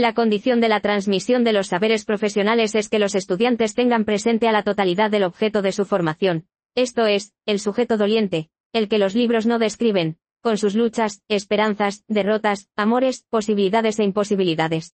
La 0.00 0.14
condición 0.14 0.60
de 0.60 0.68
la 0.68 0.78
transmisión 0.78 1.42
de 1.42 1.52
los 1.52 1.66
saberes 1.66 2.04
profesionales 2.04 2.76
es 2.76 2.88
que 2.88 3.00
los 3.00 3.16
estudiantes 3.16 3.74
tengan 3.74 4.04
presente 4.04 4.46
a 4.46 4.52
la 4.52 4.62
totalidad 4.62 5.10
del 5.10 5.24
objeto 5.24 5.60
de 5.60 5.72
su 5.72 5.84
formación, 5.84 6.46
esto 6.76 7.06
es, 7.06 7.34
el 7.46 7.58
sujeto 7.58 7.96
doliente, 7.96 8.48
el 8.72 8.88
que 8.88 8.98
los 8.98 9.16
libros 9.16 9.44
no 9.44 9.58
describen, 9.58 10.16
con 10.40 10.56
sus 10.56 10.76
luchas, 10.76 11.24
esperanzas, 11.26 12.04
derrotas, 12.06 12.68
amores, 12.76 13.26
posibilidades 13.28 13.98
e 13.98 14.04
imposibilidades. 14.04 14.94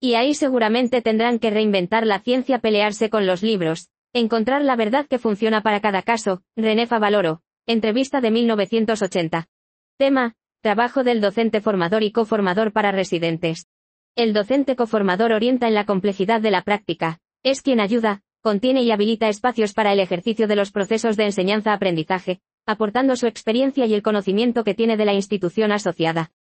Y 0.00 0.14
ahí 0.14 0.32
seguramente 0.32 1.02
tendrán 1.02 1.38
que 1.38 1.50
reinventar 1.50 2.06
la 2.06 2.20
ciencia, 2.20 2.60
pelearse 2.60 3.10
con 3.10 3.26
los 3.26 3.42
libros, 3.42 3.90
encontrar 4.14 4.64
la 4.64 4.76
verdad 4.76 5.06
que 5.06 5.18
funciona 5.18 5.62
para 5.62 5.82
cada 5.82 6.00
caso, 6.00 6.40
René 6.56 6.86
Favaloro, 6.86 7.42
entrevista 7.66 8.22
de 8.22 8.30
1980. 8.30 9.48
Tema, 9.98 10.34
trabajo 10.62 11.04
del 11.04 11.20
docente 11.20 11.60
formador 11.60 12.02
y 12.02 12.10
coformador 12.10 12.72
para 12.72 12.90
residentes. 12.90 13.67
El 14.18 14.32
docente 14.32 14.74
coformador 14.74 15.30
orienta 15.30 15.68
en 15.68 15.74
la 15.74 15.86
complejidad 15.86 16.40
de 16.40 16.50
la 16.50 16.62
práctica, 16.62 17.20
es 17.44 17.62
quien 17.62 17.78
ayuda, 17.78 18.22
contiene 18.40 18.82
y 18.82 18.90
habilita 18.90 19.28
espacios 19.28 19.74
para 19.74 19.92
el 19.92 20.00
ejercicio 20.00 20.48
de 20.48 20.56
los 20.56 20.72
procesos 20.72 21.16
de 21.16 21.26
enseñanza-aprendizaje, 21.26 22.40
aportando 22.66 23.14
su 23.14 23.28
experiencia 23.28 23.86
y 23.86 23.94
el 23.94 24.02
conocimiento 24.02 24.64
que 24.64 24.74
tiene 24.74 24.96
de 24.96 25.04
la 25.04 25.14
institución 25.14 25.70
asociada. 25.70 26.32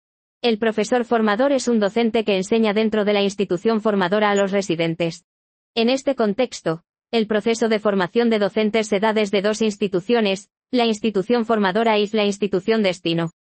El 0.41 0.57
profesor 0.57 1.05
formador 1.05 1.53
es 1.53 1.69
un 1.69 1.79
docente 1.79 2.25
que 2.25 2.39
enseña 2.39 2.73
dentro 2.73 3.05
de 3.05 3.13
la 3.13 3.21
institución 3.21 3.83
formadora 3.83 4.31
a 4.31 4.35
los 4.35 4.53
residentes. 4.53 5.27
En 5.75 5.91
este 5.91 6.15
contexto, 6.15 6.83
el 7.11 7.27
proceso 7.27 7.69
de 7.69 7.79
formación 7.79 8.31
de 8.31 8.39
docentes 8.39 8.87
se 8.87 9.01
da 9.01 9.13
desde 9.13 9.43
dos 9.43 9.61
instituciones, 9.61 10.49
la 10.71 10.87
institución 10.87 11.45
formadora 11.45 11.99
y 11.99 12.07
la 12.07 12.25
institución 12.25 12.83
destino. 12.83 13.33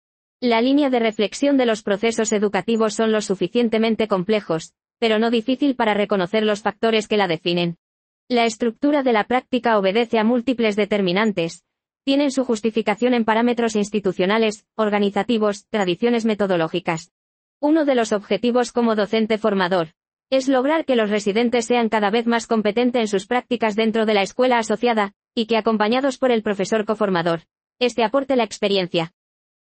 La 0.47 0.61
línea 0.61 0.91
de 0.91 0.99
reflexión 0.99 1.57
de 1.57 1.65
los 1.65 1.83
procesos 1.83 2.31
educativos 2.31 2.93
son 2.93 3.13
lo 3.13 3.23
suficientemente 3.23 4.09
complejos, 4.09 4.75
pero 4.99 5.19
no 5.19 5.31
difícil 5.31 5.75
para 5.75 5.95
reconocer 5.95 6.43
los 6.43 6.61
factores 6.61 7.09
que 7.09 7.17
la 7.17 7.27
definen. 7.27 7.79
La 8.29 8.45
estructura 8.45 9.03
de 9.03 9.15
la 9.15 9.25
práctica 9.25 9.79
obedece 9.79 10.19
a 10.19 10.23
múltiples 10.23 10.77
determinantes, 10.77 11.65
tienen 12.05 12.31
su 12.31 12.45
justificación 12.45 13.15
en 13.15 13.25
parámetros 13.25 13.75
institucionales, 13.75 14.67
organizativos, 14.77 15.65
tradiciones 15.71 16.27
metodológicas. 16.27 17.11
Uno 17.59 17.87
de 17.87 17.95
los 17.95 18.13
objetivos 18.13 18.71
como 18.71 18.97
docente 18.97 19.39
formador 19.39 19.95
es 20.29 20.47
lograr 20.47 20.85
que 20.85 20.95
los 20.95 21.09
residentes 21.09 21.65
sean 21.65 21.89
cada 21.89 22.11
vez 22.11 22.27
más 22.27 22.47
competentes 22.47 23.01
en 23.01 23.09
sus 23.09 23.27
prácticas 23.27 23.77
dentro 23.77 24.05
de 24.05 24.13
la 24.13 24.21
escuela 24.21 24.59
asociada, 24.59 25.15
y 25.35 25.47
que 25.47 25.57
acompañados 25.57 26.19
por 26.19 26.31
el 26.31 26.43
profesor 26.43 26.85
coformador, 26.85 27.45
este 27.79 28.05
aporte 28.05 28.37
la 28.37 28.45
experiencia, 28.45 29.15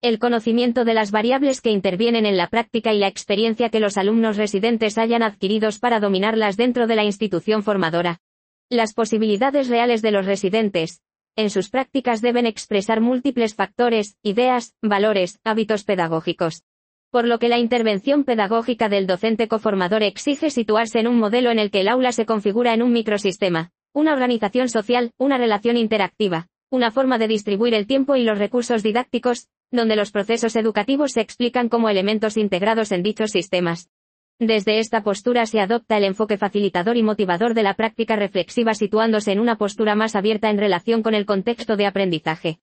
el 0.03 0.19
conocimiento 0.19 0.84
de 0.84 0.95
las 0.95 1.12
variables 1.12 1.61
que 1.61 1.70
intervienen 1.70 2.27
en 2.27 2.36
la 2.36 2.48
práctica 2.48 2.92
y 2.92 2.98
la 2.98 3.06
experiencia 3.06 3.69
que 3.69 3.78
los 3.78 3.97
alumnos 3.97 4.36
residentes 4.36 4.98
hayan 4.98 5.22
adquiridos 5.22 5.78
para 5.78 6.00
dominarlas 6.00 6.56
dentro 6.56 6.89
de 6.89 6.97
la 6.97 7.05
institución 7.05 7.62
formadora. 7.62 8.19
Las 8.69 8.95
posibilidades 8.95 9.69
reales 9.69 10.03
de 10.03 10.11
los 10.11 10.27
residentes, 10.27 11.03
en 11.36 11.50
sus 11.50 11.70
prácticas 11.70 12.20
deben 12.20 12.47
expresar 12.47 13.00
múltiples 13.00 13.55
factores, 13.55 14.17
ideas, 14.25 14.75
valores, 14.83 15.39
hábitos 15.45 15.84
pedagógicos. 15.84 16.64
Por 17.12 17.28
lo 17.28 17.39
que 17.39 17.48
la 17.48 17.58
intervención 17.58 18.25
pedagógica 18.25 18.89
del 18.89 19.06
docente 19.06 19.47
coformador 19.47 20.03
exige 20.03 20.50
situarse 20.50 20.98
en 20.98 21.06
un 21.06 21.20
modelo 21.20 21.53
en 21.53 21.61
el 21.61 21.70
que 21.70 21.83
el 21.83 21.89
aula 21.89 22.11
se 22.11 22.27
configura 22.27 22.75
en 22.75 22.83
un 22.83 22.92
microsistema, 22.92 23.70
una 23.92 24.14
organización 24.14 24.69
social, 24.69 25.12
una 25.17 25.39
relación 25.39 25.77
interactiva, 25.77 26.48
una 26.70 26.91
forma 26.91 27.19
de 27.19 27.28
distribuir 27.28 27.75
el 27.75 27.86
tiempo 27.86 28.17
y 28.17 28.25
los 28.25 28.39
recursos 28.39 28.83
didácticos, 28.83 29.48
donde 29.73 29.97
los 29.97 30.12
procesos 30.12 30.55
educativos 30.55 31.12
se 31.12 31.20
explican 31.20 31.69
como 31.69 31.89
elementos 31.89 32.37
integrados 32.37 32.92
en 32.92 33.03
dichos 33.03 33.31
sistemas. 33.33 33.91
Desde 34.39 34.79
esta 34.79 35.03
postura 35.03 35.47
se 35.47 35.61
adopta 35.61 35.97
el 35.97 36.05
enfoque 36.05 36.37
facilitador 36.37 36.97
y 36.97 37.03
motivador 37.03 37.55
de 37.55 37.62
la 37.62 37.75
práctica 37.75 38.17
reflexiva 38.17 38.75
situándose 38.75 39.33
en 39.33 39.41
una 39.41 39.56
postura 39.56 39.95
más 39.95 40.14
abierta 40.14 40.51
en 40.51 40.59
relación 40.59 41.03
con 41.03 41.14
el 41.14 41.27
contexto 41.27 41.77
de 41.77 41.87
aprendizaje. 41.87 42.61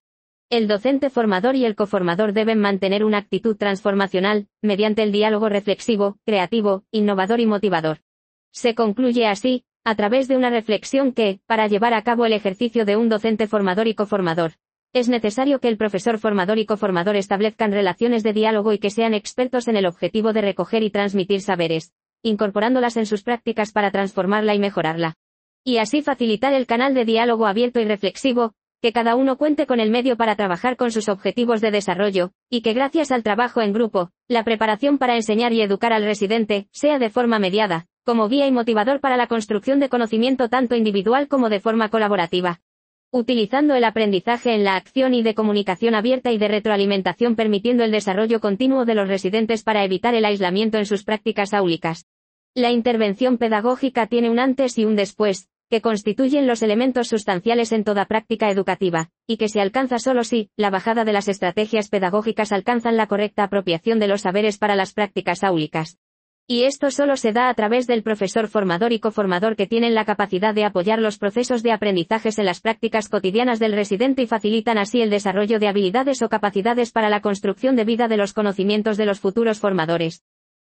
El 0.50 0.68
docente 0.68 1.10
formador 1.10 1.56
y 1.56 1.64
el 1.64 1.76
coformador 1.76 2.32
deben 2.32 2.58
mantener 2.58 3.04
una 3.04 3.18
actitud 3.18 3.56
transformacional, 3.56 4.48
mediante 4.62 5.02
el 5.02 5.12
diálogo 5.12 5.48
reflexivo, 5.48 6.18
creativo, 6.26 6.84
innovador 6.90 7.40
y 7.40 7.46
motivador. 7.46 7.98
Se 8.52 8.74
concluye 8.74 9.26
así, 9.26 9.64
a 9.84 9.94
través 9.94 10.28
de 10.28 10.36
una 10.36 10.50
reflexión 10.50 11.12
que, 11.12 11.40
para 11.46 11.66
llevar 11.66 11.94
a 11.94 12.02
cabo 12.02 12.26
el 12.26 12.32
ejercicio 12.32 12.84
de 12.84 12.96
un 12.96 13.08
docente 13.08 13.46
formador 13.46 13.86
y 13.86 13.94
coformador, 13.94 14.54
es 14.92 15.08
necesario 15.08 15.60
que 15.60 15.68
el 15.68 15.76
profesor 15.76 16.18
formador 16.18 16.58
y 16.58 16.66
coformador 16.66 17.14
establezcan 17.14 17.70
relaciones 17.70 18.24
de 18.24 18.32
diálogo 18.32 18.72
y 18.72 18.78
que 18.78 18.90
sean 18.90 19.14
expertos 19.14 19.68
en 19.68 19.76
el 19.76 19.86
objetivo 19.86 20.32
de 20.32 20.40
recoger 20.40 20.82
y 20.82 20.90
transmitir 20.90 21.42
saberes, 21.42 21.92
incorporándolas 22.22 22.96
en 22.96 23.06
sus 23.06 23.22
prácticas 23.22 23.70
para 23.70 23.92
transformarla 23.92 24.54
y 24.54 24.58
mejorarla. 24.58 25.14
Y 25.62 25.78
así 25.78 26.02
facilitar 26.02 26.54
el 26.54 26.66
canal 26.66 26.94
de 26.94 27.04
diálogo 27.04 27.46
abierto 27.46 27.78
y 27.78 27.84
reflexivo, 27.84 28.54
que 28.82 28.92
cada 28.92 29.14
uno 29.14 29.36
cuente 29.36 29.66
con 29.66 29.78
el 29.78 29.90
medio 29.90 30.16
para 30.16 30.34
trabajar 30.34 30.76
con 30.76 30.90
sus 30.90 31.08
objetivos 31.08 31.60
de 31.60 31.70
desarrollo, 31.70 32.32
y 32.48 32.62
que 32.62 32.72
gracias 32.72 33.12
al 33.12 33.22
trabajo 33.22 33.60
en 33.60 33.72
grupo, 33.72 34.10
la 34.26 34.42
preparación 34.42 34.98
para 34.98 35.14
enseñar 35.14 35.52
y 35.52 35.60
educar 35.60 35.92
al 35.92 36.02
residente, 36.02 36.66
sea 36.72 36.98
de 36.98 37.10
forma 37.10 37.38
mediada, 37.38 37.86
como 38.04 38.28
guía 38.28 38.48
y 38.48 38.52
motivador 38.52 39.00
para 39.00 39.16
la 39.16 39.28
construcción 39.28 39.78
de 39.78 39.88
conocimiento 39.88 40.48
tanto 40.48 40.74
individual 40.74 41.28
como 41.28 41.48
de 41.48 41.60
forma 41.60 41.90
colaborativa 41.90 42.60
utilizando 43.12 43.74
el 43.74 43.84
aprendizaje 43.84 44.54
en 44.54 44.64
la 44.64 44.76
acción 44.76 45.14
y 45.14 45.22
de 45.22 45.34
comunicación 45.34 45.94
abierta 45.94 46.32
y 46.32 46.38
de 46.38 46.48
retroalimentación 46.48 47.36
permitiendo 47.36 47.84
el 47.84 47.90
desarrollo 47.90 48.40
continuo 48.40 48.84
de 48.84 48.94
los 48.94 49.08
residentes 49.08 49.62
para 49.62 49.84
evitar 49.84 50.14
el 50.14 50.24
aislamiento 50.24 50.78
en 50.78 50.86
sus 50.86 51.04
prácticas 51.04 51.54
áulicas. 51.54 52.06
La 52.54 52.70
intervención 52.72 53.38
pedagógica 53.38 54.06
tiene 54.08 54.28
un 54.28 54.40
antes 54.40 54.76
y 54.76 54.84
un 54.84 54.96
después, 54.96 55.48
que 55.70 55.80
constituyen 55.80 56.48
los 56.48 56.62
elementos 56.62 57.06
sustanciales 57.06 57.70
en 57.70 57.84
toda 57.84 58.06
práctica 58.06 58.50
educativa, 58.50 59.10
y 59.28 59.36
que 59.36 59.48
se 59.48 59.60
alcanza 59.60 60.00
solo 60.00 60.24
si, 60.24 60.50
la 60.56 60.70
bajada 60.70 61.04
de 61.04 61.12
las 61.12 61.28
estrategias 61.28 61.88
pedagógicas 61.88 62.50
alcanzan 62.50 62.96
la 62.96 63.06
correcta 63.06 63.44
apropiación 63.44 64.00
de 64.00 64.08
los 64.08 64.22
saberes 64.22 64.58
para 64.58 64.74
las 64.74 64.92
prácticas 64.92 65.44
áulicas. 65.44 65.99
Y 66.52 66.64
esto 66.64 66.90
solo 66.90 67.16
se 67.16 67.32
da 67.32 67.48
a 67.48 67.54
través 67.54 67.86
del 67.86 68.02
profesor 68.02 68.48
formador 68.48 68.92
y 68.92 68.98
coformador 68.98 69.54
que 69.54 69.68
tienen 69.68 69.94
la 69.94 70.04
capacidad 70.04 70.52
de 70.52 70.64
apoyar 70.64 70.98
los 70.98 71.16
procesos 71.16 71.62
de 71.62 71.70
aprendizajes 71.70 72.40
en 72.40 72.44
las 72.44 72.60
prácticas 72.60 73.08
cotidianas 73.08 73.60
del 73.60 73.72
residente 73.72 74.22
y 74.22 74.26
facilitan 74.26 74.76
así 74.76 75.00
el 75.00 75.10
desarrollo 75.10 75.60
de 75.60 75.68
habilidades 75.68 76.22
o 76.22 76.28
capacidades 76.28 76.90
para 76.90 77.08
la 77.08 77.20
construcción 77.20 77.76
de 77.76 77.84
vida 77.84 78.08
de 78.08 78.16
los 78.16 78.32
conocimientos 78.32 78.96
de 78.96 79.06
los 79.06 79.20
futuros 79.20 79.60
formadores. 79.60 80.24